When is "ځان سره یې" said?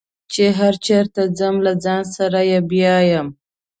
1.83-2.59